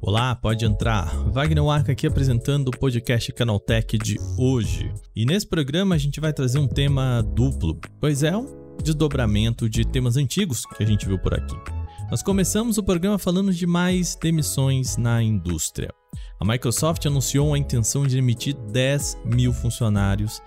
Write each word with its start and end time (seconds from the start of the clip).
Olá, 0.00 0.36
pode 0.36 0.64
entrar. 0.64 1.06
Wagner 1.30 1.64
Arca 1.64 1.92
aqui 1.92 2.06
apresentando 2.06 2.68
o 2.68 2.78
podcast 2.78 3.32
Canaltech 3.32 3.98
de 3.98 4.16
hoje. 4.38 4.92
E 5.16 5.24
nesse 5.26 5.46
programa 5.46 5.94
a 5.94 5.98
gente 5.98 6.20
vai 6.20 6.32
trazer 6.32 6.58
um 6.58 6.68
tema 6.68 7.22
duplo, 7.34 7.80
pois 8.00 8.22
é 8.22 8.36
um 8.36 8.46
desdobramento 8.82 9.68
de 9.68 9.84
temas 9.84 10.16
antigos 10.16 10.64
que 10.66 10.82
a 10.82 10.86
gente 10.86 11.06
viu 11.06 11.18
por 11.18 11.34
aqui. 11.34 11.56
Nós 12.10 12.22
começamos 12.22 12.78
o 12.78 12.82
programa 12.82 13.18
falando 13.18 13.52
de 13.52 13.66
mais 13.66 14.14
demissões 14.14 14.96
na 14.96 15.22
indústria. 15.22 15.90
A 16.40 16.44
Microsoft 16.44 17.04
anunciou 17.06 17.54
a 17.54 17.58
intenção 17.58 18.06
de 18.06 18.14
demitir 18.14 18.54
10 18.54 19.18
mil 19.24 19.52
funcionários 19.52 20.40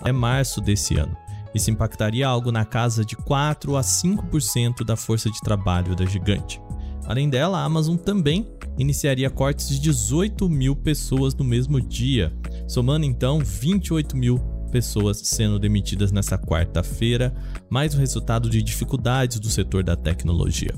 até 0.00 0.10
março 0.10 0.60
desse 0.60 0.96
ano. 0.96 1.16
Isso 1.54 1.70
impactaria 1.70 2.26
algo 2.26 2.50
na 2.50 2.64
casa 2.64 3.04
de 3.04 3.16
4 3.16 3.76
a 3.76 3.80
5% 3.80 4.84
da 4.84 4.96
força 4.96 5.30
de 5.30 5.40
trabalho 5.40 5.94
da 5.94 6.04
gigante. 6.04 6.60
Além 7.06 7.28
dela, 7.28 7.58
a 7.58 7.64
Amazon 7.64 7.96
também 7.96 8.48
iniciaria 8.78 9.28
cortes 9.28 9.68
de 9.68 9.80
18 9.80 10.48
mil 10.48 10.74
pessoas 10.74 11.34
no 11.34 11.44
mesmo 11.44 11.80
dia, 11.80 12.32
somando 12.66 13.04
então 13.04 13.38
28 13.38 14.16
mil 14.16 14.38
pessoas 14.70 15.18
sendo 15.18 15.58
demitidas 15.58 16.10
nessa 16.10 16.38
quarta-feira, 16.38 17.34
mais 17.68 17.94
um 17.94 17.98
resultado 17.98 18.48
de 18.48 18.62
dificuldades 18.62 19.38
do 19.38 19.50
setor 19.50 19.84
da 19.84 19.94
tecnologia. 19.94 20.72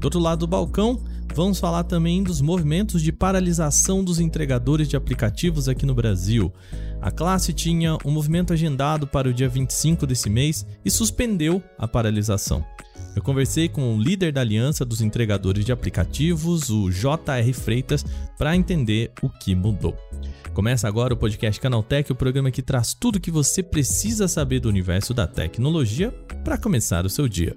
Do 0.00 0.06
outro 0.06 0.20
lado 0.20 0.40
do 0.40 0.46
balcão, 0.46 1.02
vamos 1.34 1.58
falar 1.58 1.84
também 1.84 2.22
dos 2.22 2.40
movimentos 2.40 3.02
de 3.02 3.12
paralisação 3.12 4.02
dos 4.02 4.20
entregadores 4.20 4.88
de 4.88 4.96
aplicativos 4.96 5.68
aqui 5.68 5.84
no 5.84 5.94
Brasil. 5.94 6.52
A 7.06 7.10
classe 7.12 7.52
tinha 7.52 7.96
um 8.04 8.10
movimento 8.10 8.52
agendado 8.52 9.06
para 9.06 9.28
o 9.28 9.32
dia 9.32 9.48
25 9.48 10.08
desse 10.08 10.28
mês 10.28 10.66
e 10.84 10.90
suspendeu 10.90 11.62
a 11.78 11.86
paralisação. 11.86 12.64
Eu 13.14 13.22
conversei 13.22 13.68
com 13.68 13.94
o 13.94 14.02
líder 14.02 14.32
da 14.32 14.40
Aliança 14.40 14.84
dos 14.84 15.00
Entregadores 15.00 15.64
de 15.64 15.70
Aplicativos, 15.70 16.68
o 16.68 16.90
JR 16.90 17.52
Freitas, 17.54 18.04
para 18.36 18.56
entender 18.56 19.12
o 19.22 19.30
que 19.30 19.54
mudou. 19.54 19.96
Começa 20.52 20.88
agora 20.88 21.14
o 21.14 21.16
podcast 21.16 21.60
Canaltech, 21.60 22.10
o 22.10 22.16
programa 22.16 22.50
que 22.50 22.60
traz 22.60 22.92
tudo 22.92 23.16
o 23.16 23.20
que 23.20 23.30
você 23.30 23.62
precisa 23.62 24.26
saber 24.26 24.58
do 24.58 24.68
universo 24.68 25.14
da 25.14 25.28
tecnologia 25.28 26.10
para 26.42 26.58
começar 26.58 27.06
o 27.06 27.08
seu 27.08 27.28
dia. 27.28 27.54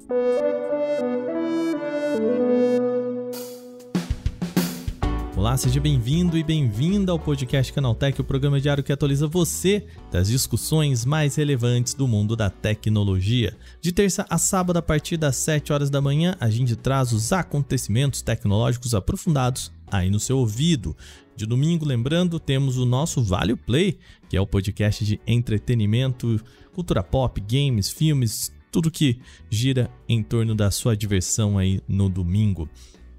Olá, 5.39 5.55
seja 5.55 5.79
bem-vindo 5.79 6.37
e 6.37 6.43
bem-vinda 6.43 7.13
ao 7.13 7.17
podcast 7.17 7.71
Canaltech, 7.71 8.19
o 8.19 8.25
programa 8.25 8.59
diário 8.59 8.83
que 8.83 8.91
atualiza 8.91 9.25
você 9.25 9.85
das 10.11 10.27
discussões 10.27 11.05
mais 11.05 11.37
relevantes 11.37 11.93
do 11.93 12.05
mundo 12.09 12.35
da 12.35 12.49
tecnologia. 12.49 13.55
De 13.79 13.93
terça 13.93 14.25
a 14.29 14.37
sábado, 14.37 14.75
a 14.75 14.81
partir 14.81 15.15
das 15.15 15.37
7 15.37 15.71
horas 15.71 15.89
da 15.89 16.01
manhã, 16.01 16.35
a 16.41 16.49
gente 16.49 16.75
traz 16.75 17.13
os 17.13 17.31
acontecimentos 17.31 18.21
tecnológicos 18.21 18.93
aprofundados 18.93 19.71
aí 19.89 20.09
no 20.09 20.19
seu 20.19 20.39
ouvido. 20.39 20.93
De 21.37 21.45
domingo, 21.45 21.85
lembrando, 21.85 22.37
temos 22.37 22.77
o 22.77 22.85
nosso 22.85 23.23
Vale 23.23 23.55
Play, 23.55 23.97
que 24.27 24.35
é 24.35 24.41
o 24.41 24.45
podcast 24.45 25.05
de 25.05 25.21
entretenimento, 25.25 26.37
cultura 26.73 27.01
pop, 27.01 27.39
games, 27.39 27.89
filmes, 27.89 28.51
tudo 28.69 28.91
que 28.91 29.21
gira 29.49 29.89
em 30.07 30.21
torno 30.21 30.53
da 30.53 30.69
sua 30.69 30.97
diversão 30.97 31.57
aí 31.57 31.79
no 31.87 32.09
domingo. 32.09 32.67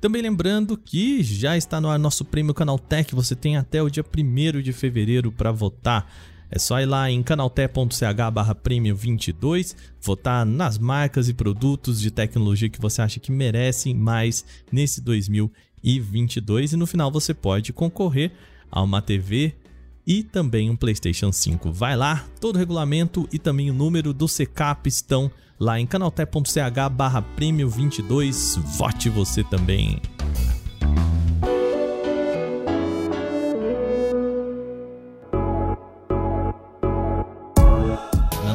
Também 0.00 0.22
lembrando 0.22 0.78
que 0.78 1.22
já 1.22 1.58
está 1.58 1.78
no 1.78 1.90
ar 1.90 1.98
nosso 1.98 2.24
prêmio 2.24 2.54
Canaltech, 2.54 3.14
você 3.14 3.36
tem 3.36 3.58
até 3.58 3.82
o 3.82 3.90
dia 3.90 4.02
1 4.02 4.62
de 4.62 4.72
fevereiro 4.72 5.30
para 5.30 5.52
votar. 5.52 6.10
É 6.50 6.58
só 6.58 6.80
ir 6.80 6.86
lá 6.86 7.10
em 7.10 7.22
canaltech.ch 7.22 8.30
barra 8.32 8.54
prêmio 8.54 8.96
22, 8.96 9.76
votar 10.00 10.46
nas 10.46 10.78
marcas 10.78 11.28
e 11.28 11.34
produtos 11.34 12.00
de 12.00 12.10
tecnologia 12.10 12.70
que 12.70 12.80
você 12.80 13.02
acha 13.02 13.20
que 13.20 13.30
merecem 13.30 13.94
mais 13.94 14.44
nesse 14.72 15.02
2022 15.02 16.72
e 16.72 16.76
no 16.76 16.86
final 16.86 17.10
você 17.10 17.34
pode 17.34 17.70
concorrer 17.72 18.32
a 18.70 18.82
uma 18.82 19.02
TV 19.02 19.54
e 20.06 20.22
também 20.22 20.71
um 20.71 20.77
PlayStation 20.77 21.33
5. 21.33 21.72
Vai 21.72 21.97
lá, 21.97 22.25
todo 22.41 22.56
o 22.56 22.59
regulamento 22.59 23.28
e 23.33 23.38
também 23.38 23.71
o 23.71 23.75
número 23.75 24.12
do 24.12 24.27
CCAP 24.27 24.88
estão 24.88 25.31
lá 25.59 25.78
em 25.78 25.87
canaltech.ch 25.87 26.88
barra 26.93 27.22
prêmio 27.22 27.69
22. 27.69 28.59
Vote 28.77 29.09
você 29.09 29.44
também. 29.44 30.00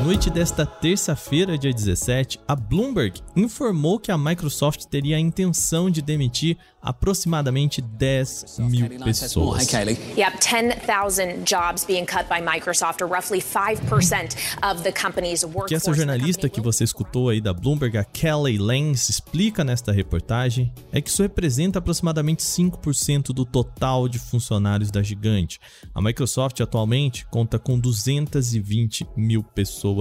Noite 0.06 0.30
desta 0.30 0.68
terça-feira, 0.68 1.58
dia 1.58 1.74
17, 1.74 2.40
a 2.48 2.56
Bloomberg 2.56 3.20
informou 3.36 4.00
que 4.00 4.12
a 4.12 4.18
Microsoft 4.18 4.86
teria 4.86 5.18
a 5.18 5.20
intenção 5.20 5.90
de 5.90 6.00
demitir 6.00 6.60
aproximadamente 6.80 7.82
10 7.82 8.58
mil 8.60 8.88
pessoas. 9.04 9.68
Yep, 9.74 10.38
10,000 10.86 11.44
jobs 11.44 11.84
being 11.86 12.06
cut 12.06 12.26
by 12.30 12.40
Microsoft, 12.40 13.02
or 13.02 13.08
roughly 13.08 13.42
5% 13.42 14.38
of 14.62 14.84
the 14.84 14.92
company's 14.92 15.44
workforce. 15.44 15.70
Que 15.70 15.76
essa 15.76 15.92
jornalista 15.92 16.48
que 16.48 16.62
você 16.62 16.84
escutou 16.84 17.30
aí 17.30 17.42
da 17.42 17.52
Bloomberg, 17.52 17.98
a 17.98 18.04
Kelly 18.04 18.60
Lenz, 18.60 19.10
explica 19.10 19.64
nesta 19.64 19.92
reportagem 19.92 20.72
é 20.92 21.02
que 21.02 21.10
isso 21.10 21.24
representa 21.24 21.80
aproximadamente 21.80 22.44
5% 22.44 23.34
do 23.34 23.44
total 23.44 24.08
de 24.08 24.20
funcionários 24.20 24.92
da 24.92 25.02
gigante. 25.02 25.60
A 25.96 26.00
Microsoft 26.00 26.62
atualmente 26.62 27.26
conta 27.26 27.58
com 27.58 27.80
220 27.80 29.08
mil 29.18 29.42
pessoas 29.42 29.95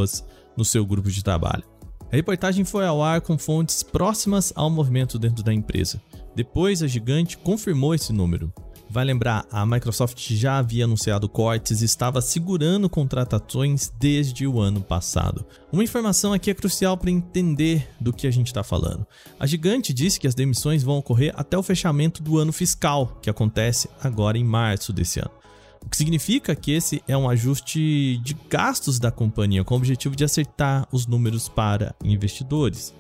no 0.57 0.65
seu 0.65 0.85
grupo 0.85 1.11
de 1.11 1.23
trabalho. 1.23 1.65
A 2.13 2.17
reportagem 2.17 2.65
foi 2.65 2.87
ao 2.87 3.03
ar 3.03 3.21
com 3.21 3.37
fontes 3.37 3.83
próximas 3.83 4.53
ao 4.55 4.71
movimento 4.71 5.19
dentro 5.19 5.43
da 5.43 5.53
empresa. 5.53 6.01
Depois, 6.35 6.83
a 6.83 6.87
gigante 6.87 7.37
confirmou 7.37 7.95
esse 7.95 8.13
número. 8.13 8.53
Vai 8.89 9.05
lembrar, 9.05 9.45
a 9.51 9.67
Microsoft 9.67 10.17
já 10.35 10.59
havia 10.59 10.85
anunciado 10.85 11.29
cortes 11.29 11.83
e 11.83 11.85
estava 11.85 12.21
segurando 12.21 12.89
contratações 12.89 13.93
desde 13.99 14.47
o 14.47 14.61
ano 14.61 14.81
passado. 14.81 15.45
Uma 15.73 15.83
informação 15.83 16.33
aqui 16.33 16.51
é 16.51 16.55
crucial 16.55 16.97
para 16.97 17.11
entender 17.11 17.89
do 17.99 18.13
que 18.13 18.29
a 18.29 18.31
gente 18.31 18.47
está 18.47 18.63
falando. 18.63 19.05
A 19.41 19.47
gigante 19.47 19.93
disse 19.93 20.21
que 20.21 20.29
as 20.29 20.35
demissões 20.37 20.85
vão 20.85 20.99
ocorrer 20.99 21.33
até 21.35 21.59
o 21.59 21.63
fechamento 21.65 22.23
do 22.23 22.39
ano 22.39 22.53
fiscal, 22.53 23.19
que 23.21 23.29
acontece 23.29 23.89
agora 24.01 24.39
em 24.39 24.45
março 24.45 24.93
desse 24.93 25.19
ano. 25.19 25.44
O 25.85 25.91
que 25.91 25.97
significa 25.97 26.55
que 26.55 26.73
esse 26.73 27.03
é 27.07 27.17
um 27.17 27.29
ajuste 27.29 28.19
de 28.19 28.37
gastos 28.49 28.99
da 28.99 29.11
companhia 29.11 29.63
com 29.63 29.75
o 29.75 29.77
objetivo 29.77 30.17
de 30.17 30.25
acertar 30.25 30.89
os 30.91 31.07
números 31.07 31.49
para 31.49 31.95
investidores. 32.03 32.95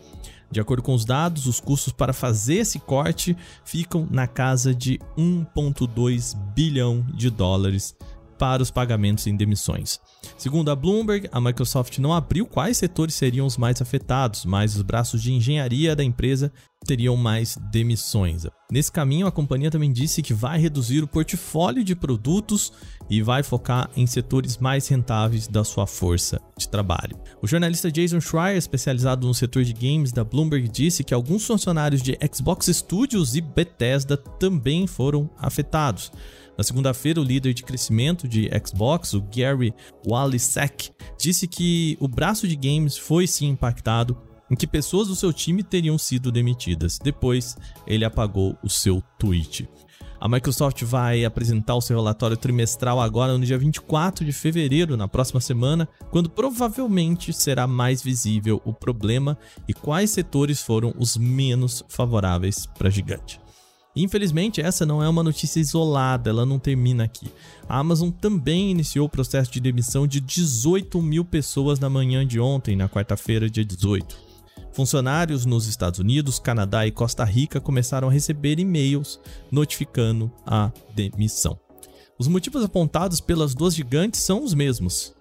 De 0.50 0.60
acordo 0.60 0.82
com 0.82 0.94
os 0.94 1.04
dados, 1.04 1.46
os 1.46 1.58
custos 1.58 1.92
para 1.92 2.12
fazer 2.12 2.56
esse 2.56 2.78
corte 2.78 3.36
ficam 3.64 4.06
na 4.10 4.26
casa 4.26 4.74
de 4.74 5.00
1,2 5.18 6.36
bilhão 6.54 7.04
de 7.12 7.28
dólares 7.28 7.96
para 8.38 8.62
os 8.62 8.70
pagamentos 8.70 9.26
em 9.26 9.36
demissões. 9.36 10.00
Segundo 10.36 10.70
a 10.70 10.76
Bloomberg, 10.76 11.28
a 11.30 11.40
Microsoft 11.40 11.98
não 11.98 12.12
abriu 12.12 12.46
quais 12.46 12.76
setores 12.76 13.14
seriam 13.14 13.46
os 13.46 13.56
mais 13.56 13.80
afetados, 13.80 14.44
mas 14.44 14.76
os 14.76 14.82
braços 14.82 15.22
de 15.22 15.32
engenharia 15.32 15.94
da 15.94 16.04
empresa 16.04 16.52
teriam 16.84 17.16
mais 17.16 17.56
demissões. 17.70 18.46
Nesse 18.70 18.92
caminho, 18.92 19.26
a 19.26 19.32
companhia 19.32 19.70
também 19.70 19.92
disse 19.92 20.22
que 20.22 20.34
vai 20.34 20.58
reduzir 20.58 21.02
o 21.02 21.08
portfólio 21.08 21.82
de 21.82 21.96
produtos 21.96 22.72
e 23.08 23.22
vai 23.22 23.42
focar 23.42 23.90
em 23.96 24.06
setores 24.06 24.58
mais 24.58 24.86
rentáveis 24.88 25.46
da 25.46 25.64
sua 25.64 25.86
força 25.86 26.40
de 26.58 26.68
trabalho. 26.68 27.18
O 27.42 27.46
jornalista 27.46 27.90
Jason 27.90 28.20
Schreier, 28.20 28.56
especializado 28.56 29.26
no 29.26 29.34
setor 29.34 29.64
de 29.64 29.72
games 29.72 30.12
da 30.12 30.24
Bloomberg, 30.24 30.68
disse 30.68 31.04
que 31.04 31.14
alguns 31.14 31.46
funcionários 31.46 32.02
de 32.02 32.18
Xbox 32.32 32.66
Studios 32.66 33.34
e 33.34 33.40
Bethesda 33.40 34.16
também 34.16 34.86
foram 34.86 35.30
afetados. 35.38 36.12
Na 36.56 36.64
segunda-feira, 36.64 37.20
o 37.20 37.24
líder 37.24 37.52
de 37.52 37.62
crescimento 37.62 38.28
de 38.28 38.48
Xbox, 38.64 39.12
o 39.14 39.22
Gary 39.22 39.74
Walisek, 40.06 40.90
disse 41.18 41.46
que 41.48 41.96
o 42.00 42.08
braço 42.08 42.46
de 42.46 42.56
games 42.56 42.96
foi 42.96 43.26
sim 43.26 43.48
impactado 43.48 44.16
em 44.50 44.54
que 44.54 44.66
pessoas 44.66 45.08
do 45.08 45.16
seu 45.16 45.32
time 45.32 45.62
teriam 45.62 45.98
sido 45.98 46.30
demitidas. 46.30 46.98
Depois, 46.98 47.56
ele 47.86 48.04
apagou 48.04 48.56
o 48.62 48.68
seu 48.68 49.02
tweet. 49.18 49.68
A 50.20 50.28
Microsoft 50.28 50.82
vai 50.84 51.24
apresentar 51.24 51.74
o 51.74 51.82
seu 51.82 51.96
relatório 51.96 52.36
trimestral 52.36 52.98
agora 52.98 53.36
no 53.36 53.44
dia 53.44 53.58
24 53.58 54.24
de 54.24 54.32
fevereiro, 54.32 54.96
na 54.96 55.06
próxima 55.06 55.40
semana, 55.40 55.86
quando 56.10 56.30
provavelmente 56.30 57.30
será 57.32 57.66
mais 57.66 58.02
visível 58.02 58.58
o 58.64 58.72
problema 58.72 59.36
e 59.68 59.74
quais 59.74 60.10
setores 60.10 60.62
foram 60.62 60.94
os 60.98 61.16
menos 61.16 61.84
favoráveis 61.88 62.64
para 62.64 62.88
a 62.88 62.90
gigante. 62.90 63.43
Infelizmente, 63.96 64.60
essa 64.60 64.84
não 64.84 65.02
é 65.02 65.08
uma 65.08 65.22
notícia 65.22 65.60
isolada, 65.60 66.30
ela 66.30 66.44
não 66.44 66.58
termina 66.58 67.04
aqui. 67.04 67.28
A 67.68 67.78
Amazon 67.78 68.10
também 68.10 68.70
iniciou 68.70 69.06
o 69.06 69.10
processo 69.10 69.52
de 69.52 69.60
demissão 69.60 70.06
de 70.06 70.20
18 70.20 71.00
mil 71.00 71.24
pessoas 71.24 71.78
na 71.78 71.88
manhã 71.88 72.26
de 72.26 72.40
ontem, 72.40 72.74
na 72.74 72.88
quarta-feira, 72.88 73.48
dia 73.48 73.64
18. 73.64 74.16
Funcionários 74.72 75.46
nos 75.46 75.68
Estados 75.68 76.00
Unidos, 76.00 76.40
Canadá 76.40 76.84
e 76.84 76.90
Costa 76.90 77.22
Rica 77.22 77.60
começaram 77.60 78.08
a 78.08 78.12
receber 78.12 78.58
e-mails 78.58 79.20
notificando 79.48 80.30
a 80.44 80.72
demissão. 80.92 81.56
Os 82.18 82.26
motivos 82.26 82.64
apontados 82.64 83.20
pelas 83.20 83.54
duas 83.54 83.74
gigantes 83.74 84.20
são 84.20 84.42
os 84.42 84.52
mesmos: 84.52 85.14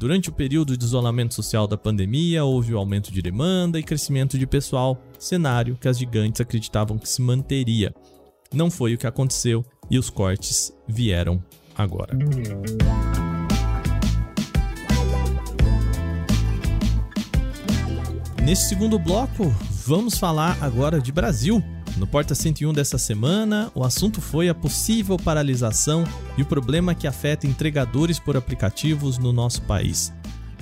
Durante 0.00 0.30
o 0.30 0.32
período 0.32 0.78
de 0.78 0.82
isolamento 0.82 1.34
social 1.34 1.66
da 1.66 1.76
pandemia, 1.76 2.42
houve 2.42 2.72
o 2.72 2.78
aumento 2.78 3.12
de 3.12 3.20
demanda 3.20 3.78
e 3.78 3.82
crescimento 3.82 4.38
de 4.38 4.46
pessoal, 4.46 4.98
cenário 5.18 5.76
que 5.78 5.86
as 5.86 5.98
gigantes 5.98 6.40
acreditavam 6.40 6.96
que 6.96 7.06
se 7.06 7.20
manteria. 7.20 7.94
Não 8.50 8.70
foi 8.70 8.94
o 8.94 8.98
que 8.98 9.06
aconteceu 9.06 9.62
e 9.90 9.98
os 9.98 10.08
cortes 10.08 10.72
vieram 10.88 11.44
agora. 11.76 12.16
Nesse 18.42 18.70
segundo 18.70 18.98
bloco, 18.98 19.54
vamos 19.84 20.16
falar 20.16 20.56
agora 20.62 20.98
de 20.98 21.12
Brasil. 21.12 21.62
No 21.96 22.06
Porta 22.06 22.34
101 22.34 22.72
dessa 22.72 22.96
semana, 22.96 23.70
o 23.74 23.84
assunto 23.84 24.20
foi 24.20 24.48
a 24.48 24.54
possível 24.54 25.16
paralisação 25.18 26.04
e 26.36 26.42
o 26.42 26.46
problema 26.46 26.94
que 26.94 27.06
afeta 27.06 27.46
entregadores 27.46 28.18
por 28.18 28.36
aplicativos 28.36 29.18
no 29.18 29.32
nosso 29.32 29.62
país. 29.62 30.12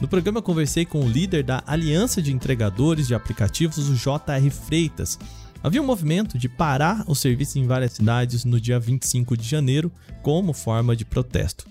No 0.01 0.09
programa, 0.09 0.41
conversei 0.41 0.85
com 0.85 1.01
o 1.01 1.09
líder 1.09 1.43
da 1.43 1.63
Aliança 1.67 2.23
de 2.23 2.33
Entregadores 2.33 3.09
de 3.09 3.15
Aplicativos, 3.15 3.89
o 3.89 3.95
JR 3.95 4.51
Freitas. 4.51 5.19
Havia 5.63 5.83
um 5.83 5.87
movimento 5.87 6.39
de 6.39 6.49
parar 6.49 7.05
o 7.07 7.15
serviço 7.15 7.59
em 7.59 7.67
várias 7.67 7.93
cidades 7.93 8.45
no 8.45 8.61
dia 8.61 8.79
25 8.79 9.37
de 9.37 9.49
janeiro, 9.49 9.91
como 10.23 10.53
forma 10.53 10.95
de 10.95 11.05
protesto. 11.05 11.67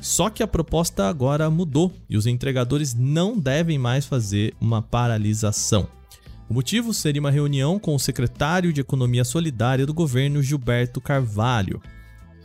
Só 0.00 0.28
que 0.28 0.42
a 0.42 0.46
proposta 0.46 1.08
agora 1.08 1.48
mudou 1.50 1.92
e 2.08 2.16
os 2.16 2.26
entregadores 2.26 2.94
não 2.94 3.38
devem 3.38 3.78
mais 3.78 4.06
fazer 4.06 4.54
uma 4.60 4.82
paralisação. 4.82 5.88
O 6.50 6.54
motivo 6.54 6.94
seria 6.94 7.20
uma 7.20 7.30
reunião 7.30 7.78
com 7.78 7.94
o 7.94 7.98
secretário 7.98 8.72
de 8.72 8.80
Economia 8.80 9.22
Solidária 9.22 9.84
do 9.84 9.92
governo, 9.92 10.42
Gilberto 10.42 10.98
Carvalho. 10.98 11.82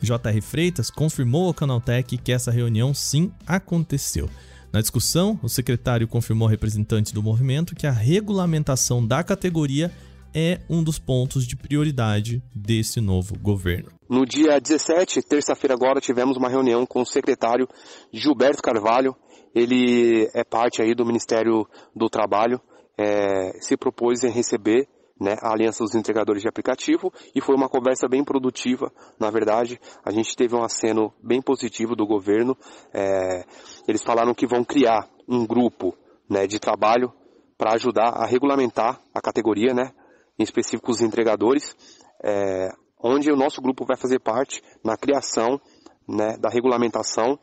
J.R. 0.02 0.42
Freitas 0.42 0.92
confirmou 0.92 1.48
ao 1.48 1.54
Canaltech 1.54 2.18
que 2.18 2.34
essa 2.34 2.52
reunião 2.52 2.94
sim 2.94 3.32
aconteceu. 3.48 4.30
Na 4.74 4.82
discussão, 4.82 5.40
o 5.42 5.48
secretário 5.48 6.06
confirmou 6.06 6.50
a 6.50 6.52
representantes 6.52 7.14
do 7.14 7.24
movimento 7.24 7.74
que 7.74 7.88
a 7.88 7.92
regulamentação 7.92 9.06
da 9.06 9.24
categoria 9.24 9.90
é 10.36 10.60
um 10.70 10.84
dos 10.84 11.00
pontos 11.00 11.48
de 11.48 11.56
prioridade 11.56 12.44
desse 12.54 13.00
novo 13.00 13.40
governo. 13.40 13.90
No 14.10 14.26
dia 14.26 14.60
17, 14.60 15.22
terça-feira 15.22 15.76
agora, 15.76 16.02
tivemos 16.02 16.36
uma 16.36 16.50
reunião 16.50 16.86
com 16.86 17.02
o 17.02 17.06
secretário 17.06 17.70
Gilberto 18.12 18.62
Carvalho. 18.62 19.16
Ele 19.56 20.30
é 20.34 20.44
parte 20.44 20.82
aí 20.82 20.94
do 20.94 21.06
Ministério 21.06 21.66
do 21.96 22.10
Trabalho 22.10 22.60
é, 23.04 23.60
se 23.60 23.76
propôs 23.76 24.24
em 24.24 24.32
receber 24.32 24.88
né, 25.20 25.36
a 25.42 25.52
Aliança 25.52 25.84
dos 25.84 25.94
Entregadores 25.94 26.42
de 26.42 26.48
Aplicativo 26.48 27.12
e 27.36 27.42
foi 27.42 27.56
uma 27.56 27.68
conversa 27.68 28.08
bem 28.08 28.24
produtiva. 28.24 28.92
Na 29.20 29.30
verdade, 29.30 29.80
a 30.04 30.12
gente 30.12 30.36
teve 30.36 30.56
um 30.56 30.64
aceno 30.64 31.14
bem 31.22 31.42
positivo 31.42 31.96
do 31.96 32.06
governo. 32.06 32.58
É, 32.94 33.44
eles 33.88 34.02
falaram 34.02 34.34
que 34.34 34.48
vão 34.48 34.64
criar 34.64 35.08
um 35.28 35.46
grupo 35.46 35.96
né, 36.30 36.48
de 36.48 36.60
trabalho 36.60 37.12
para 37.58 37.74
ajudar 37.74 38.10
a 38.10 38.26
regulamentar 38.26 39.02
a 39.14 39.22
categoria, 39.22 39.74
né, 39.74 39.92
em 40.40 40.44
específico 40.44 40.92
os 40.92 41.02
entregadores, 41.02 41.76
é, 42.24 42.70
onde 43.00 43.32
o 43.32 43.36
nosso 43.36 43.62
grupo 43.62 43.86
vai 43.86 43.98
fazer 43.98 44.20
parte 44.20 44.62
na 44.84 44.98
criação 44.98 45.60
né, 46.08 46.38
da 46.40 46.50
regulamentação 46.50 47.38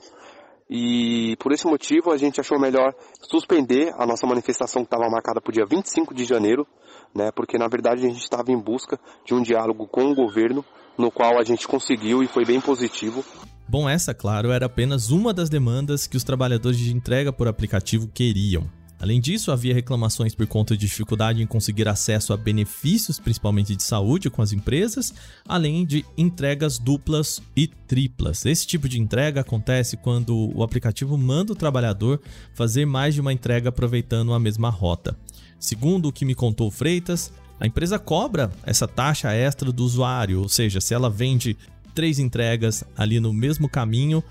e 0.70 1.34
por 1.40 1.50
esse 1.50 1.66
motivo 1.66 2.12
a 2.12 2.16
gente 2.16 2.40
achou 2.40 2.56
melhor 2.56 2.94
suspender 3.20 3.92
a 3.98 4.06
nossa 4.06 4.24
manifestação 4.24 4.82
que 4.82 4.86
estava 4.86 5.10
marcada 5.10 5.40
para 5.40 5.50
o 5.50 5.52
dia 5.52 5.66
25 5.68 6.14
de 6.14 6.24
janeiro, 6.24 6.64
né, 7.12 7.32
porque 7.34 7.58
na 7.58 7.66
verdade 7.66 8.06
a 8.06 8.08
gente 8.08 8.22
estava 8.22 8.52
em 8.52 8.58
busca 8.58 8.96
de 9.26 9.34
um 9.34 9.42
diálogo 9.42 9.88
com 9.88 10.04
o 10.04 10.14
governo, 10.14 10.64
no 10.96 11.10
qual 11.10 11.40
a 11.40 11.42
gente 11.42 11.66
conseguiu 11.66 12.22
e 12.22 12.28
foi 12.28 12.44
bem 12.44 12.60
positivo. 12.60 13.24
Bom, 13.68 13.88
essa, 13.88 14.14
claro, 14.14 14.52
era 14.52 14.66
apenas 14.66 15.10
uma 15.10 15.34
das 15.34 15.50
demandas 15.50 16.06
que 16.06 16.16
os 16.16 16.22
trabalhadores 16.22 16.78
de 16.78 16.94
entrega 16.94 17.32
por 17.32 17.48
aplicativo 17.48 18.06
queriam. 18.06 18.68
Além 19.00 19.18
disso, 19.18 19.50
havia 19.50 19.72
reclamações 19.72 20.34
por 20.34 20.46
conta 20.46 20.76
de 20.76 20.86
dificuldade 20.86 21.42
em 21.42 21.46
conseguir 21.46 21.88
acesso 21.88 22.34
a 22.34 22.36
benefícios, 22.36 23.18
principalmente 23.18 23.74
de 23.74 23.82
saúde, 23.82 24.28
com 24.28 24.42
as 24.42 24.52
empresas, 24.52 25.14
além 25.48 25.86
de 25.86 26.04
entregas 26.18 26.78
duplas 26.78 27.40
e 27.56 27.66
triplas. 27.66 28.44
Esse 28.44 28.66
tipo 28.66 28.86
de 28.86 29.00
entrega 29.00 29.40
acontece 29.40 29.96
quando 29.96 30.54
o 30.54 30.62
aplicativo 30.62 31.16
manda 31.16 31.54
o 31.54 31.56
trabalhador 31.56 32.20
fazer 32.54 32.84
mais 32.84 33.14
de 33.14 33.22
uma 33.22 33.32
entrega 33.32 33.70
aproveitando 33.70 34.34
a 34.34 34.38
mesma 34.38 34.68
rota. 34.68 35.16
Segundo 35.58 36.08
o 36.08 36.12
que 36.12 36.26
me 36.26 36.34
contou 36.34 36.70
Freitas, 36.70 37.32
a 37.58 37.66
empresa 37.66 37.98
cobra 37.98 38.52
essa 38.64 38.86
taxa 38.86 39.32
extra 39.32 39.72
do 39.72 39.82
usuário, 39.82 40.40
ou 40.40 40.48
seja, 40.48 40.80
se 40.80 40.92
ela 40.92 41.08
vende 41.08 41.56
três 41.94 42.18
entregas 42.18 42.84
ali 42.96 43.18
no 43.18 43.32
mesmo 43.32 43.66
caminho, 43.68 44.22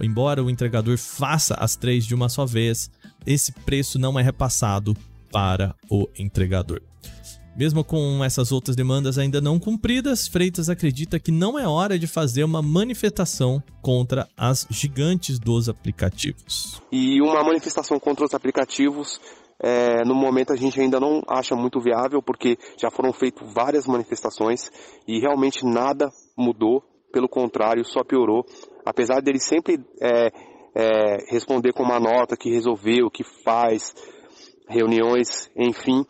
embora 0.00 0.42
o 0.42 0.50
entregador 0.50 0.98
faça 0.98 1.54
as 1.54 1.76
três 1.76 2.04
de 2.04 2.14
uma 2.14 2.28
só 2.28 2.44
vez, 2.44 2.90
esse 3.26 3.52
preço 3.52 3.98
não 3.98 4.18
é 4.18 4.22
repassado 4.22 4.96
para 5.30 5.74
o 5.90 6.08
entregador. 6.18 6.80
Mesmo 7.56 7.82
com 7.82 8.22
essas 8.22 8.52
outras 8.52 8.76
demandas 8.76 9.16
ainda 9.16 9.40
não 9.40 9.58
cumpridas, 9.58 10.28
Freitas 10.28 10.68
acredita 10.68 11.18
que 11.18 11.32
não 11.32 11.58
é 11.58 11.66
hora 11.66 11.98
de 11.98 12.06
fazer 12.06 12.44
uma 12.44 12.60
manifestação 12.60 13.62
contra 13.80 14.28
as 14.36 14.66
gigantes 14.68 15.38
dos 15.38 15.66
aplicativos. 15.66 16.82
E 16.92 17.18
uma 17.22 17.42
manifestação 17.42 17.98
contra 17.98 18.26
os 18.26 18.34
aplicativos, 18.34 19.18
é, 19.58 20.04
no 20.04 20.14
momento 20.14 20.52
a 20.52 20.56
gente 20.56 20.78
ainda 20.78 21.00
não 21.00 21.22
acha 21.26 21.56
muito 21.56 21.80
viável, 21.80 22.20
porque 22.20 22.58
já 22.78 22.90
foram 22.90 23.10
feitas 23.10 23.50
várias 23.54 23.86
manifestações 23.86 24.70
e 25.08 25.18
realmente 25.18 25.64
nada 25.64 26.10
mudou, 26.36 26.82
pelo 27.10 27.26
contrário, 27.28 27.82
só 27.86 28.04
piorou. 28.04 28.44
Apesar 28.84 29.22
dele 29.22 29.40
sempre 29.40 29.80
é, 30.02 30.30
é, 30.76 31.32
responder 31.32 31.72
com 31.72 31.82
uma 31.82 31.98
nota 31.98 32.36
que 32.36 32.50
resolveu, 32.50 33.10
que 33.10 33.24
faz 33.24 33.94
reuniões, 34.68 35.50
enfim, 35.56 36.04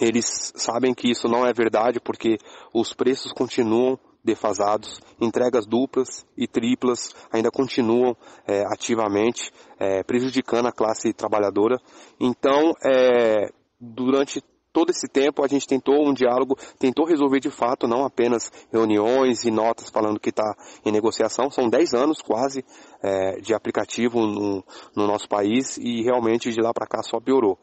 eles 0.00 0.52
sabem 0.56 0.92
que 0.92 1.08
isso 1.08 1.28
não 1.28 1.46
é 1.46 1.52
verdade 1.52 2.00
porque 2.00 2.38
os 2.74 2.92
preços 2.92 3.32
continuam 3.32 3.98
defasados, 4.24 5.00
entregas 5.20 5.64
duplas 5.64 6.26
e 6.36 6.46
triplas 6.46 7.14
ainda 7.32 7.50
continuam 7.50 8.16
é, 8.46 8.64
ativamente 8.66 9.50
é, 9.78 10.02
prejudicando 10.02 10.66
a 10.66 10.72
classe 10.72 11.12
trabalhadora. 11.12 11.78
Então, 12.20 12.72
é, 12.84 13.50
durante 13.80 14.42
todo 14.72 14.90
esse 14.90 15.08
tempo 15.08 15.44
a 15.44 15.48
gente 15.48 15.66
tentou 15.66 16.06
um 16.06 16.12
diálogo, 16.12 16.56
tentou 16.78 17.06
resolver 17.06 17.40
de 17.40 17.50
fato, 17.50 17.86
não 17.86 18.04
apenas 18.04 18.50
reuniões 18.72 19.44
e 19.44 19.50
notas 19.50 19.90
falando 19.90 20.20
que 20.20 20.30
está 20.30 20.56
em 20.84 20.92
negociação. 20.92 21.50
São 21.50 21.68
10 21.68 21.94
anos 21.94 22.20
quase 22.20 22.64
é, 23.02 23.40
de 23.40 23.54
aplicativo 23.54 24.20
no, 24.20 24.64
no, 24.94 25.06
nosso 25.06 25.28
país 25.28 25.78
e 25.78 26.02
realmente 26.02 26.52
de 26.52 26.60
lá 26.60 26.72
para 26.72 26.86
cá 26.86 27.02
só 27.02 27.20
piorou. 27.20 27.58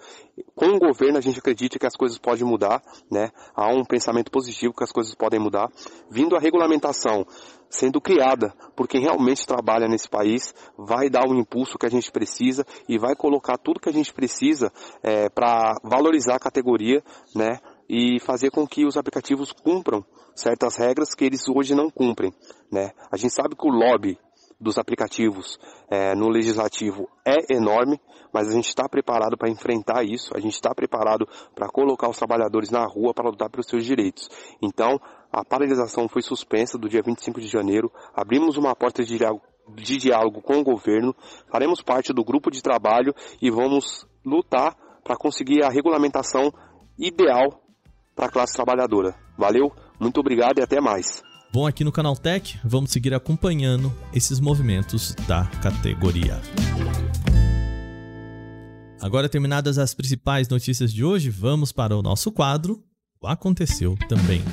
Com 0.56 0.68
o 0.68 0.80
governo 0.80 1.18
a 1.18 1.22
gente 1.22 1.40
acredita 1.40 1.80
que 1.80 1.86
as 1.86 1.96
coisas 1.96 2.18
podem 2.18 2.46
mudar, 2.46 2.82
né? 3.10 3.32
Há 3.56 3.68
um 3.70 3.84
pensamento 3.84 4.32
positivo 4.32 4.74
que 4.74 4.84
as 4.84 4.92
coisas 4.92 5.14
podem 5.16 5.40
mudar. 5.40 5.70
Vindo 6.10 6.36
a 6.36 6.40
regulamentação 6.40 7.26
sendo 7.76 8.00
criada 8.00 8.54
por 8.76 8.88
quem 8.88 9.02
realmente 9.02 9.46
trabalha 9.46 9.88
nesse 9.88 10.10
país, 10.10 10.54
vai 10.78 11.10
dar 11.10 11.28
o 11.28 11.36
impulso 11.36 11.78
que 11.78 11.86
a 11.86 11.90
gente 11.90 12.12
precisa 12.12 12.66
e 12.88 12.98
vai 12.98 13.16
colocar 13.16 13.58
tudo 13.58 13.80
que 13.80 13.90
a 13.90 13.94
gente 13.94 14.14
precisa 14.14 14.72
é, 15.04 15.30
para 15.30 15.76
valorizar 15.84 16.36
a 16.36 16.40
categoria, 16.40 17.04
né? 17.36 17.60
E 17.88 18.20
fazer 18.20 18.50
com 18.50 18.66
que 18.66 18.86
os 18.86 18.98
aplicativos 18.98 19.52
cumpram 19.52 20.04
certas 20.34 20.76
regras 20.78 21.14
que 21.14 21.24
eles 21.26 21.48
hoje 21.48 21.76
não 21.76 21.90
cumprem, 21.90 22.34
né? 22.72 22.92
A 23.12 23.18
gente 23.18 23.34
sabe 23.34 23.56
que 23.56 23.68
o 23.68 23.72
lobby 23.72 24.18
dos 24.60 24.78
aplicativos 24.78 25.60
é, 25.90 26.16
no 26.16 26.30
legislativo 26.30 27.10
é 27.26 27.54
enorme, 27.54 28.00
mas 28.34 28.50
a 28.50 28.54
gente 28.54 28.68
está 28.68 28.88
preparado 28.88 29.38
para 29.38 29.50
enfrentar 29.50 30.04
isso, 30.04 30.32
a 30.36 30.40
gente 30.40 30.54
está 30.54 30.74
preparado 30.74 31.28
para 31.54 31.68
colocar 31.68 32.10
os 32.10 32.18
trabalhadores 32.18 32.70
na 32.70 32.86
rua 32.86 33.14
para 33.14 33.30
lutar 33.30 33.50
pelos 33.50 33.68
seus 33.68 33.86
direitos. 33.86 34.30
Então, 34.62 35.00
a 35.32 35.44
paralisação 35.44 36.08
foi 36.08 36.22
suspensa 36.22 36.78
do 36.78 36.88
dia 36.88 37.02
25 37.06 37.40
de 37.40 37.48
janeiro, 37.48 37.92
abrimos 38.14 38.58
uma 38.58 38.76
porta 38.76 39.04
de 39.04 39.18
diálogo, 39.18 39.44
de 39.76 39.98
diálogo 39.98 40.42
com 40.42 40.60
o 40.60 40.64
governo, 40.64 41.16
faremos 41.52 41.82
parte 41.82 42.14
do 42.14 42.24
grupo 42.24 42.52
de 42.52 42.62
trabalho 42.62 43.14
e 43.42 43.50
vamos 43.50 44.08
lutar 44.24 44.76
para 45.04 45.16
conseguir 45.16 45.64
a 45.64 45.70
regulamentação 45.70 46.52
ideal 46.98 47.62
para 48.16 48.28
a 48.28 48.32
classe 48.32 48.54
trabalhadora. 48.54 49.16
Valeu, 49.38 49.72
muito 50.00 50.20
obrigado 50.20 50.60
e 50.60 50.64
até 50.64 50.80
mais. 50.80 51.22
Bom, 51.56 51.66
aqui 51.66 51.86
no 51.86 51.92
Canal 51.94 52.18
Tech, 52.18 52.60
vamos 52.66 52.92
seguir 52.92 53.14
acompanhando 53.14 53.90
esses 54.14 54.42
movimentos 54.42 55.16
da 55.26 55.46
categoria. 55.46 56.42
Agora 59.02 59.30
terminadas 59.30 59.78
as 59.78 59.94
principais 59.94 60.50
notícias 60.50 60.92
de 60.92 61.02
hoje, 61.02 61.30
vamos 61.30 61.72
para 61.72 61.96
o 61.96 62.02
nosso 62.02 62.30
quadro 62.30 62.84
O 63.22 63.28
Aconteceu 63.28 63.98
Também. 64.10 64.44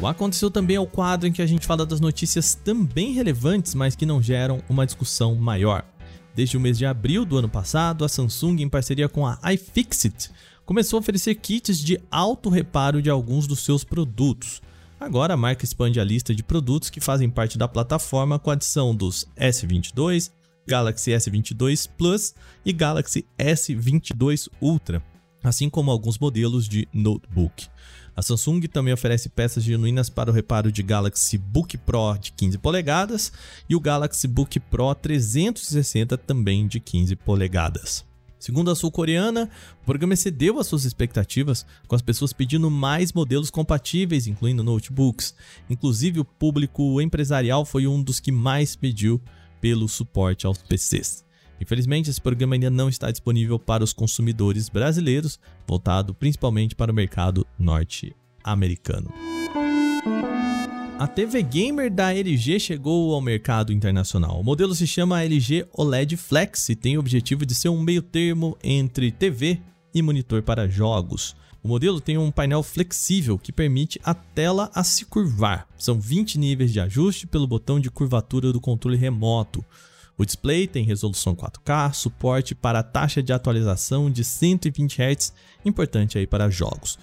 O 0.00 0.06
Aconteceu 0.06 0.52
Também 0.52 0.76
é 0.76 0.80
o 0.80 0.86
quadro 0.86 1.26
em 1.26 1.32
que 1.32 1.42
a 1.42 1.46
gente 1.46 1.66
fala 1.66 1.84
das 1.84 1.98
notícias 1.98 2.54
também 2.54 3.12
relevantes, 3.12 3.74
mas 3.74 3.96
que 3.96 4.06
não 4.06 4.22
geram 4.22 4.62
uma 4.68 4.86
discussão 4.86 5.34
maior. 5.34 5.84
Desde 6.32 6.56
o 6.56 6.60
mês 6.60 6.78
de 6.78 6.86
abril 6.86 7.24
do 7.24 7.36
ano 7.36 7.48
passado, 7.48 8.04
a 8.04 8.08
Samsung, 8.08 8.62
em 8.62 8.68
parceria 8.68 9.08
com 9.08 9.26
a 9.26 9.36
iFixit, 9.52 10.30
começou 10.68 10.98
a 10.98 11.00
oferecer 11.00 11.34
kits 11.36 11.78
de 11.78 11.98
auto 12.10 12.50
reparo 12.50 13.00
de 13.00 13.08
alguns 13.08 13.46
dos 13.46 13.60
seus 13.60 13.84
produtos. 13.84 14.60
Agora 15.00 15.32
a 15.32 15.36
marca 15.36 15.64
expande 15.64 15.98
a 15.98 16.04
lista 16.04 16.34
de 16.34 16.42
produtos 16.42 16.90
que 16.90 17.00
fazem 17.00 17.30
parte 17.30 17.56
da 17.56 17.66
plataforma 17.66 18.38
com 18.38 18.50
a 18.50 18.52
adição 18.52 18.94
dos 18.94 19.26
S22, 19.34 20.30
Galaxy 20.66 21.12
S22 21.12 21.88
Plus 21.96 22.34
e 22.66 22.72
Galaxy 22.74 23.24
S22 23.38 24.50
Ultra, 24.60 25.02
assim 25.42 25.70
como 25.70 25.90
alguns 25.90 26.18
modelos 26.18 26.68
de 26.68 26.86
notebook. 26.92 27.66
A 28.14 28.20
Samsung 28.20 28.60
também 28.70 28.92
oferece 28.92 29.30
peças 29.30 29.64
genuínas 29.64 30.10
para 30.10 30.30
o 30.30 30.34
reparo 30.34 30.70
de 30.70 30.82
Galaxy 30.82 31.38
Book 31.38 31.78
Pro 31.78 32.18
de 32.20 32.30
15 32.32 32.58
polegadas 32.58 33.32
e 33.70 33.74
o 33.74 33.80
Galaxy 33.80 34.28
Book 34.28 34.60
Pro 34.60 34.94
360 34.94 36.18
também 36.18 36.66
de 36.66 36.78
15 36.78 37.16
polegadas. 37.16 38.07
Segundo 38.38 38.70
a 38.70 38.76
sul-coreana, 38.76 39.50
o 39.82 39.84
programa 39.84 40.14
excedeu 40.14 40.58
as 40.58 40.66
suas 40.66 40.84
expectativas, 40.84 41.66
com 41.86 41.96
as 41.96 42.02
pessoas 42.02 42.32
pedindo 42.32 42.70
mais 42.70 43.12
modelos 43.12 43.50
compatíveis, 43.50 44.26
incluindo 44.26 44.62
notebooks. 44.62 45.34
Inclusive, 45.68 46.20
o 46.20 46.24
público 46.24 47.00
empresarial 47.00 47.64
foi 47.64 47.86
um 47.86 48.02
dos 48.02 48.20
que 48.20 48.30
mais 48.30 48.76
pediu 48.76 49.20
pelo 49.60 49.88
suporte 49.88 50.46
aos 50.46 50.58
PCs. 50.58 51.24
Infelizmente, 51.60 52.08
esse 52.08 52.20
programa 52.20 52.54
ainda 52.54 52.70
não 52.70 52.88
está 52.88 53.10
disponível 53.10 53.58
para 53.58 53.82
os 53.82 53.92
consumidores 53.92 54.68
brasileiros, 54.68 55.40
voltado 55.66 56.14
principalmente 56.14 56.76
para 56.76 56.92
o 56.92 56.94
mercado 56.94 57.46
norte-americano. 57.58 59.37
A 60.98 61.06
TV 61.06 61.44
Gamer 61.44 61.92
da 61.92 62.12
LG 62.12 62.58
chegou 62.58 63.14
ao 63.14 63.20
mercado 63.20 63.72
internacional. 63.72 64.40
O 64.40 64.42
modelo 64.42 64.74
se 64.74 64.84
chama 64.84 65.22
LG 65.22 65.68
OLED 65.72 66.16
Flex 66.16 66.68
e 66.70 66.74
tem 66.74 66.96
o 66.96 67.00
objetivo 67.00 67.46
de 67.46 67.54
ser 67.54 67.68
um 67.68 67.80
meio 67.80 68.02
termo 68.02 68.58
entre 68.64 69.12
TV 69.12 69.60
e 69.94 70.02
monitor 70.02 70.42
para 70.42 70.66
jogos. 70.66 71.36
O 71.62 71.68
modelo 71.68 72.00
tem 72.00 72.18
um 72.18 72.32
painel 72.32 72.64
flexível 72.64 73.38
que 73.38 73.52
permite 73.52 74.00
a 74.02 74.12
tela 74.12 74.72
a 74.74 74.82
se 74.82 75.04
curvar. 75.04 75.68
São 75.76 76.00
20 76.00 76.36
níveis 76.36 76.72
de 76.72 76.80
ajuste 76.80 77.28
pelo 77.28 77.46
botão 77.46 77.78
de 77.78 77.92
curvatura 77.92 78.52
do 78.52 78.60
controle 78.60 78.96
remoto. 78.96 79.64
O 80.16 80.24
display 80.24 80.66
tem 80.66 80.82
resolução 80.82 81.32
4K, 81.32 81.92
suporte 81.92 82.56
para 82.56 82.82
taxa 82.82 83.22
de 83.22 83.32
atualização 83.32 84.10
de 84.10 84.24
120 84.24 85.00
Hz, 85.00 85.32
importante 85.64 86.18
aí 86.18 86.26
para 86.26 86.50
jogos. 86.50 86.98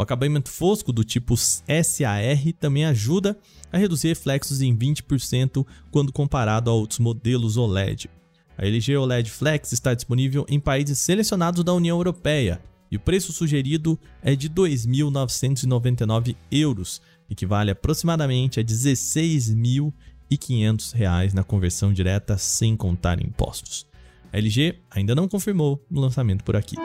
O 0.00 0.02
acabamento 0.02 0.50
fosco 0.50 0.92
do 0.94 1.04
tipo 1.04 1.36
SAR 1.36 2.54
também 2.58 2.86
ajuda 2.86 3.38
a 3.70 3.76
reduzir 3.76 4.08
reflexos 4.08 4.62
em 4.62 4.74
20% 4.74 5.66
quando 5.90 6.10
comparado 6.10 6.70
a 6.70 6.72
outros 6.72 6.98
modelos 6.98 7.58
OLED. 7.58 8.08
A 8.56 8.64
LG 8.64 8.96
OLED 8.96 9.30
Flex 9.30 9.72
está 9.72 9.92
disponível 9.92 10.46
em 10.48 10.58
países 10.58 10.98
selecionados 11.00 11.62
da 11.62 11.74
União 11.74 11.98
Europeia 11.98 12.62
e 12.90 12.96
o 12.96 13.00
preço 13.00 13.30
sugerido 13.30 14.00
é 14.22 14.34
de 14.34 14.48
2.999 14.48 16.34
euros, 16.50 17.02
equivale 17.28 17.70
aproximadamente 17.70 18.58
a 18.58 18.64
16.500 18.64 20.94
reais 20.94 21.34
na 21.34 21.44
conversão 21.44 21.92
direta 21.92 22.38
sem 22.38 22.74
contar 22.74 23.22
impostos. 23.22 23.86
A 24.32 24.38
LG 24.38 24.76
ainda 24.90 25.14
não 25.14 25.28
confirmou 25.28 25.84
o 25.90 26.00
lançamento 26.00 26.42
por 26.42 26.56
aqui. 26.56 26.76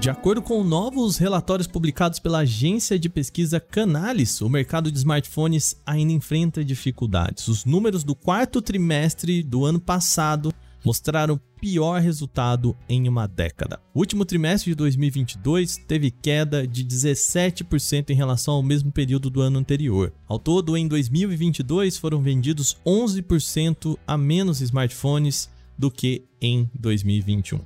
De 0.00 0.08
acordo 0.08 0.40
com 0.40 0.64
novos 0.64 1.18
relatórios 1.18 1.68
publicados 1.68 2.18
pela 2.18 2.38
agência 2.38 2.98
de 2.98 3.06
pesquisa 3.06 3.60
Canalys, 3.60 4.40
o 4.40 4.48
mercado 4.48 4.90
de 4.90 4.96
smartphones 4.96 5.76
ainda 5.84 6.10
enfrenta 6.10 6.64
dificuldades. 6.64 7.46
Os 7.48 7.66
números 7.66 8.02
do 8.02 8.14
quarto 8.14 8.62
trimestre 8.62 9.42
do 9.42 9.66
ano 9.66 9.78
passado 9.78 10.54
mostraram 10.82 11.38
pior 11.60 12.00
resultado 12.00 12.74
em 12.88 13.06
uma 13.10 13.28
década. 13.28 13.78
O 13.92 13.98
último 13.98 14.24
trimestre 14.24 14.70
de 14.70 14.74
2022 14.74 15.76
teve 15.76 16.10
queda 16.10 16.66
de 16.66 16.82
17% 16.82 18.08
em 18.08 18.14
relação 18.14 18.54
ao 18.54 18.62
mesmo 18.62 18.90
período 18.90 19.28
do 19.28 19.42
ano 19.42 19.58
anterior. 19.58 20.14
Ao 20.26 20.38
todo, 20.38 20.78
em 20.78 20.88
2022 20.88 21.98
foram 21.98 22.22
vendidos 22.22 22.74
11% 22.86 23.98
a 24.06 24.16
menos 24.16 24.62
smartphones 24.62 25.50
do 25.80 25.90
que 25.90 26.26
em 26.40 26.70
2021. 26.74 27.58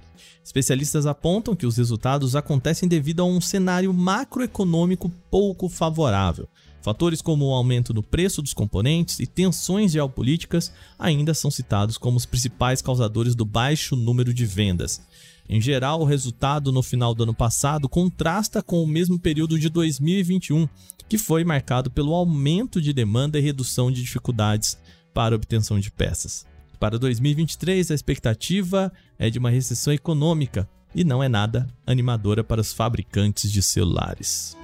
Especialistas 0.43 1.05
apontam 1.05 1.57
que 1.57 1.67
os 1.67 1.77
resultados 1.77 2.37
acontecem 2.37 2.89
devido 2.89 3.21
a 3.21 3.25
um 3.25 3.41
cenário 3.41 3.93
macroeconômico 3.93 5.11
pouco 5.31 5.69
favorável. 5.69 6.49
Fatores 6.81 7.21
como 7.21 7.47
o 7.47 7.53
aumento 7.53 7.93
no 7.93 8.03
preço 8.03 8.41
dos 8.41 8.55
componentes 8.55 9.19
e 9.19 9.27
tensões 9.27 9.93
geopolíticas 9.93 10.71
ainda 10.99 11.35
são 11.35 11.51
citados 11.51 11.99
como 11.99 12.17
os 12.17 12.27
principais 12.27 12.81
causadores 12.81 13.35
do 13.35 13.45
baixo 13.45 13.97
número 13.97 14.33
de 14.33 14.47
vendas. 14.47 15.01
Em 15.49 15.61
geral, 15.61 16.01
o 16.01 16.05
resultado 16.05 16.71
no 16.71 16.83
final 16.83 17.15
do 17.15 17.25
ano 17.25 17.35
passado 17.35 17.89
contrasta 17.89 18.63
com 18.63 18.83
o 18.83 18.87
mesmo 18.87 19.19
período 19.19 19.59
de 19.59 19.69
2021, 19.69 20.69
que 21.09 21.19
foi 21.19 21.43
marcado 21.43 21.91
pelo 21.91 22.15
aumento 22.15 22.81
de 22.81 22.93
demanda 22.93 23.39
e 23.39 23.43
redução 23.43 23.91
de 23.91 24.03
dificuldades 24.03 24.79
para 25.13 25.35
obtenção 25.35 25.81
de 25.81 25.91
peças. 25.91 26.47
Para 26.85 26.99
2023, 26.99 27.91
a 27.91 27.95
expectativa 27.95 28.93
é 29.19 29.31
de 29.31 29.39
uma 29.39 29.49
recessão 29.49 29.91
econômica 29.91 30.69
e 30.95 31.03
não 31.03 31.23
é 31.23 31.31
nada 31.31 31.67
animadora 31.87 32.45
para 32.45 32.61
os 32.61 32.75
fabricantes 32.75 33.51
de 33.51 33.63
celulares. 33.63 34.55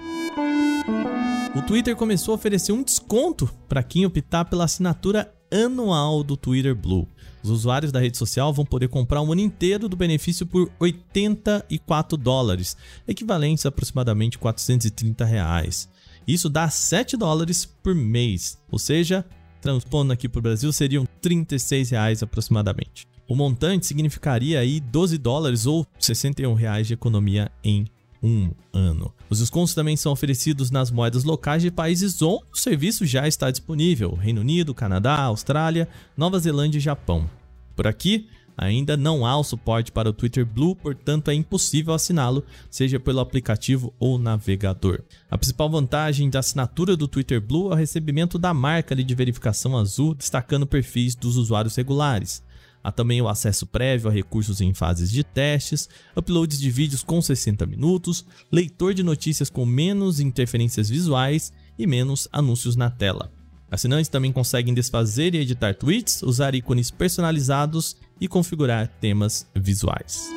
O 1.57 1.63
Twitter 1.63 1.97
começou 1.97 2.33
a 2.33 2.35
oferecer 2.35 2.73
um 2.73 2.83
desconto 2.83 3.51
para 3.67 3.83
quem 3.83 4.05
optar 4.05 4.45
pela 4.45 4.65
assinatura 4.65 5.35
anual 5.51 6.23
do 6.23 6.37
Twitter 6.37 6.75
Blue. 6.75 7.09
Os 7.43 7.49
usuários 7.49 7.91
da 7.91 8.01
rede 8.01 8.19
social 8.19 8.53
vão 8.53 8.67
poder 8.67 8.89
comprar 8.89 9.23
um 9.23 9.33
ano 9.33 9.41
inteiro 9.41 9.89
do 9.89 9.97
benefício 9.97 10.45
por 10.45 10.71
84 10.79 12.19
dólares, 12.19 12.77
equivalentes 13.09 13.65
a 13.65 13.71
aproximadamente 13.71 14.37
430 14.37 15.25
reais. 15.25 15.89
Isso 16.29 16.51
dá 16.51 16.69
7 16.69 17.17
dólares 17.17 17.65
por 17.65 17.95
mês, 17.95 18.61
ou 18.71 18.79
seja, 18.79 19.25
transpondo 19.61 20.13
aqui 20.13 20.29
para 20.29 20.39
o 20.39 20.43
Brasil, 20.43 20.73
seriam 20.73 21.07
36 21.21 21.91
reais 21.91 22.23
aproximadamente. 22.23 23.07
O 23.29 23.37
montante 23.37 23.87
significaria 23.87 24.59
aí 24.59 24.81
12 24.81 25.17
dólares 25.17 25.67
ou 25.67 25.87
61 25.99 26.55
reais 26.55 26.87
de 26.87 26.95
economia 26.95 27.51
em 27.63 27.87
um 28.23 28.51
ano. 28.73 29.15
Os 29.29 29.39
descontos 29.39 29.75
também 29.75 29.97
são 29.97 30.13
oferecidos 30.13 30.71
nas 30.71 30.91
moedas 30.91 31.25
locais 31.25 31.63
de 31.63 31.71
países 31.71 32.21
onde 32.21 32.45
o 32.53 32.59
serviço 32.59 33.07
já 33.07 33.27
está 33.27 33.51
disponível: 33.51 34.15
Reino 34.15 34.41
Unido, 34.41 34.75
Canadá, 34.75 35.17
Austrália, 35.23 35.89
Nova 36.17 36.39
Zelândia 36.39 36.79
e 36.79 36.83
Japão. 36.83 37.31
Por 37.77 37.87
aqui, 37.87 38.29
Ainda 38.63 38.95
não 38.95 39.25
há 39.25 39.39
o 39.39 39.43
suporte 39.43 39.91
para 39.91 40.11
o 40.11 40.13
Twitter 40.13 40.45
Blue, 40.45 40.77
portanto 40.77 41.31
é 41.31 41.35
impossível 41.35 41.95
assiná-lo, 41.95 42.45
seja 42.69 43.01
pelo 43.01 43.21
aplicativo 43.21 43.91
ou 43.99 44.19
navegador. 44.19 45.01
A 45.31 45.39
principal 45.39 45.71
vantagem 45.71 46.29
da 46.29 46.41
assinatura 46.41 46.95
do 46.95 47.09
Twitter 47.09 47.41
Blue 47.41 47.71
é 47.71 47.73
o 47.73 47.79
recebimento 47.79 48.39
da 48.39 48.53
marca 48.53 48.95
de 48.95 49.15
verificação 49.15 49.79
azul, 49.79 50.15
destacando 50.15 50.67
perfis 50.67 51.15
dos 51.15 51.39
usuários 51.39 51.75
regulares. 51.75 52.43
Há 52.85 52.93
também 52.93 53.23
o 53.23 53.29
acesso 53.29 53.67
prévio 53.67 54.11
a 54.11 54.13
recursos 54.13 54.61
em 54.61 54.75
fases 54.75 55.11
de 55.11 55.25
testes, 55.25 55.89
uploads 56.15 56.61
de 56.61 56.71
vídeos 56.71 57.03
com 57.03 57.23
60 57.23 57.65
minutos, 57.65 58.27
leitor 58.53 58.93
de 58.93 59.03
notícias 59.03 59.49
com 59.49 59.65
menos 59.65 60.21
interferências 60.21 60.91
visuais 60.91 61.51
e 61.79 61.87
menos 61.87 62.29
anúncios 62.31 62.77
na 62.77 62.91
tela. 62.91 63.33
Assinantes 63.71 64.09
também 64.09 64.33
conseguem 64.33 64.75
desfazer 64.75 65.35
e 65.35 65.39
editar 65.39 65.75
tweets, 65.75 66.23
usar 66.23 66.55
ícones 66.55 66.91
personalizados 66.91 67.97
e 68.21 68.27
configurar 68.27 68.89
temas 69.01 69.47
visuais. 69.55 70.29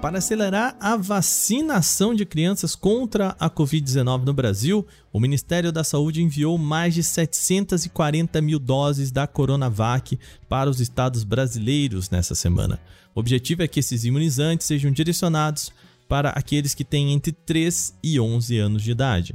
Para 0.00 0.18
acelerar 0.18 0.76
a 0.78 0.96
vacinação 0.96 2.14
de 2.14 2.24
crianças 2.24 2.76
contra 2.76 3.34
a 3.40 3.50
Covid-19 3.50 4.24
no 4.24 4.32
Brasil, 4.32 4.86
o 5.12 5.18
Ministério 5.18 5.72
da 5.72 5.82
Saúde 5.82 6.22
enviou 6.22 6.56
mais 6.56 6.94
de 6.94 7.02
740 7.02 8.40
mil 8.40 8.60
doses 8.60 9.10
da 9.10 9.26
Coronavac 9.26 10.16
para 10.48 10.70
os 10.70 10.80
estados 10.80 11.24
brasileiros 11.24 12.08
nessa 12.10 12.36
semana. 12.36 12.78
O 13.12 13.18
objetivo 13.18 13.64
é 13.64 13.68
que 13.68 13.80
esses 13.80 14.04
imunizantes 14.04 14.68
sejam 14.68 14.92
direcionados 14.92 15.72
para 16.08 16.30
aqueles 16.30 16.74
que 16.74 16.84
têm 16.84 17.12
entre 17.12 17.32
3 17.32 17.94
e 18.00 18.20
11 18.20 18.56
anos 18.56 18.82
de 18.84 18.92
idade. 18.92 19.34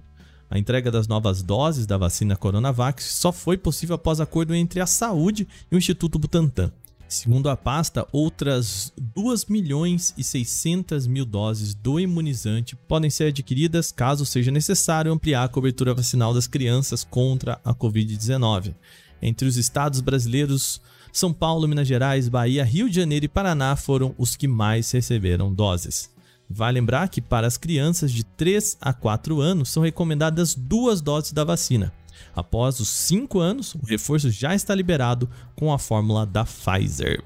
A 0.50 0.60
entrega 0.60 0.92
das 0.92 1.08
novas 1.08 1.42
doses 1.42 1.86
da 1.86 1.98
vacina 1.98 2.36
Coronavac 2.36 3.02
só 3.02 3.32
foi 3.32 3.58
possível 3.58 3.96
após 3.96 4.20
acordo 4.20 4.54
entre 4.54 4.80
a 4.80 4.86
saúde 4.86 5.48
e 5.72 5.76
o 5.76 5.78
Instituto 5.78 6.20
Butantan. 6.20 6.72
Segundo 7.14 7.48
a 7.48 7.56
pasta, 7.56 8.08
outras 8.12 8.92
2 8.98 9.46
milhões 9.46 10.16
e 10.18 10.24
600 10.24 11.06
mil 11.06 11.26
doses 11.26 11.76
do 11.76 12.00
imunizante 12.00 12.76
podem 12.76 13.10
ser 13.10 13.26
adquiridas 13.26 13.92
caso 13.92 14.26
seja 14.26 14.50
necessário 14.50 15.12
ampliar 15.12 15.44
a 15.44 15.48
cobertura 15.48 15.94
vacinal 15.94 16.34
das 16.34 16.48
crianças 16.48 17.04
contra 17.04 17.62
a 17.64 17.74
Covid-19. 17.74 18.74
Entre 19.22 19.48
os 19.48 19.58
estados 19.58 20.02
brasileiros, 20.02 20.82
São 21.12 21.32
Paulo, 21.32 21.68
Minas 21.68 21.88
Gerais, 21.88 22.28
Bahia, 22.28 22.64
Rio 22.64 22.90
de 22.90 22.96
Janeiro 22.96 23.26
e 23.26 23.30
Paraná 23.30 23.76
foram 23.76 24.16
os 24.18 24.36
que 24.36 24.48
mais 24.48 24.90
receberam 24.92 25.54
doses. 25.54 26.13
Vale 26.56 26.80
lembrar 26.80 27.10
que 27.10 27.20
para 27.20 27.48
as 27.48 27.58
crianças 27.58 28.12
de 28.12 28.24
3 28.24 28.78
a 28.80 28.94
4 28.94 29.42
anos 29.42 29.70
são 29.70 29.82
recomendadas 29.82 30.54
duas 30.54 31.02
doses 31.02 31.32
da 31.32 31.44
vacina. 31.44 31.92
Após 32.36 32.80
os 32.80 32.90
5 32.90 33.40
anos, 33.40 33.74
o 33.74 33.84
reforço 33.84 34.30
já 34.30 34.54
está 34.54 34.76
liberado 34.76 35.28
com 35.56 35.74
a 35.74 35.80
fórmula 35.80 36.28
da 36.28 36.46
Pfizer. 36.46 37.24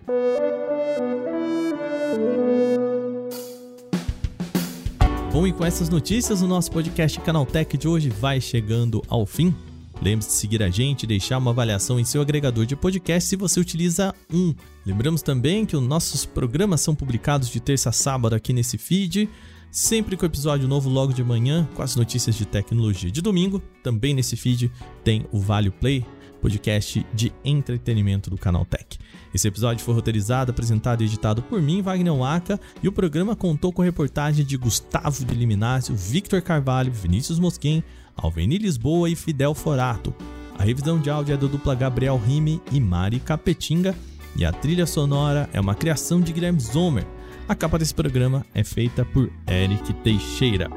Bom, 5.34 5.46
e 5.46 5.51
com 5.51 5.65
essas 5.65 5.89
notícias, 5.89 6.41
o 6.41 6.48
nosso 6.48 6.72
podcast 6.72 7.19
Canaltech 7.19 7.77
de 7.77 7.86
hoje 7.86 8.10
vai 8.10 8.39
chegando 8.39 9.03
ao 9.10 9.25
fim. 9.25 9.53
Lembre-se 10.01 10.30
de 10.30 10.36
seguir 10.36 10.63
a 10.63 10.70
gente 10.70 11.04
e 11.04 11.08
deixar 11.08 11.38
uma 11.38 11.51
avaliação 11.51 12.00
em 12.00 12.06
seu 12.06 12.22
agregador 12.22 12.66
de 12.66 12.75
podcast 12.75 13.27
se 13.27 13.36
você 13.36 13.60
utiliza 13.60 14.13
um. 14.32 14.54
Lembramos 14.86 15.22
também 15.22 15.66
que 15.66 15.75
os 15.75 15.82
nossos 15.82 16.25
programas 16.25 16.82
são 16.82 16.96
publicados 16.96 17.50
de 17.50 17.60
terça 17.60 17.89
a 17.89 17.92
sábado 17.92 18.36
aqui 18.36 18.54
nesse 18.54 18.77
feed, 18.77 19.30
sempre 19.72 20.16
com 20.16 20.25
episódio 20.25 20.68
novo 20.68 20.89
logo 20.89 21.13
de 21.13 21.24
manhã, 21.24 21.68
com 21.74 21.82
as 21.82 21.96
notícias 21.96 22.36
de 22.36 22.46
tecnologia. 22.46 23.12
De 23.12 23.22
domingo, 23.22 23.62
também 23.84 24.13
nesse 24.13 24.36
feed, 24.36 24.72
tem 25.04 25.25
o 25.32 25.39
Vale 25.39 25.72
Play, 25.72 26.06
podcast 26.41 27.06
de 27.13 27.32
entretenimento 27.44 28.29
do 28.29 28.38
canal 28.38 28.65
Tech. 28.65 28.98
Esse 29.34 29.48
episódio 29.48 29.84
foi 29.84 29.94
roteirizado, 29.94 30.51
apresentado 30.51 31.01
e 31.01 31.06
editado 31.06 31.41
por 31.41 31.62
mim, 31.62 31.82
Wagner 31.82 32.13
Waka, 32.13 32.60
e 32.82 32.88
o 32.88 32.91
programa 32.91 33.36
contou 33.36 33.72
com 33.74 33.82
reportagem 33.82 34.46
de 34.46 34.58
Gustavo 34.58 35.25
de 35.25 35.36
Liminácio, 35.36 35.96
Victor 35.96 36.41
Carvalho, 36.41 36.91
Vinícius 36.91 37.39
Mosquen, 37.39 37.84
Alveni 38.15 38.58
Lisboa 38.58 39.10
e 39.10 39.15
Fidel 39.15 39.53
Forato. 39.53 40.13
A 40.58 40.63
revisão 40.63 41.00
de 41.00 41.10
áudio 41.10 41.34
é 41.34 41.38
do 41.38 41.48
dupla 41.48 41.75
Gabriel 41.75 42.17
Rime 42.17 42.62
e 42.72 42.79
Mari 42.79 43.20
Capetinga, 43.20 43.96
e 44.36 44.46
a 44.46 44.51
trilha 44.51 44.86
sonora 44.86 45.50
é 45.51 45.60
uma 45.60 45.75
criação 45.75 46.22
de 46.22 46.32
Guilherme 46.32 46.60
Zomer. 46.60 47.06
A 47.48 47.56
capa 47.56 47.79
desse 47.79 47.94
programa 47.94 48.46
é 48.53 48.63
feita 48.63 49.06
por 49.06 49.32
Eric 49.48 49.94
Teixeira. 49.96 50.70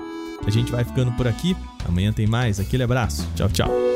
A 0.46 0.50
gente 0.50 0.72
vai 0.72 0.84
ficando 0.84 1.12
por 1.12 1.26
aqui. 1.26 1.56
Amanhã 1.86 2.12
tem 2.12 2.26
mais. 2.26 2.58
Aquele 2.60 2.82
abraço. 2.82 3.28
Tchau, 3.34 3.48
tchau. 3.48 3.89